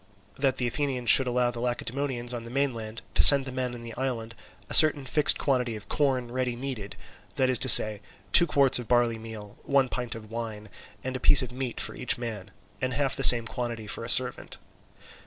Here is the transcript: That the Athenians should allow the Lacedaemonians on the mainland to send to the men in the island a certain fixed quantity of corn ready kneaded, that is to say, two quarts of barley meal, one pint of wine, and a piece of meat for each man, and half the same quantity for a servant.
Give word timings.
That 0.35 0.57
the 0.57 0.65
Athenians 0.65 1.11
should 1.11 1.27
allow 1.27 1.51
the 1.51 1.59
Lacedaemonians 1.59 2.33
on 2.33 2.41
the 2.41 2.49
mainland 2.49 3.03
to 3.13 3.21
send 3.21 3.45
to 3.45 3.51
the 3.51 3.55
men 3.55 3.75
in 3.75 3.83
the 3.83 3.93
island 3.93 4.33
a 4.67 4.73
certain 4.73 5.05
fixed 5.05 5.37
quantity 5.37 5.75
of 5.75 5.87
corn 5.89 6.31
ready 6.31 6.55
kneaded, 6.55 6.95
that 7.35 7.51
is 7.51 7.59
to 7.59 7.69
say, 7.69 8.01
two 8.31 8.47
quarts 8.47 8.79
of 8.79 8.87
barley 8.87 9.19
meal, 9.19 9.57
one 9.61 9.89
pint 9.89 10.15
of 10.15 10.31
wine, 10.31 10.69
and 11.03 11.15
a 11.15 11.19
piece 11.19 11.43
of 11.43 11.51
meat 11.51 11.79
for 11.79 11.93
each 11.93 12.17
man, 12.17 12.49
and 12.81 12.95
half 12.95 13.15
the 13.15 13.23
same 13.23 13.45
quantity 13.45 13.85
for 13.85 14.03
a 14.03 14.09
servant. 14.09 14.57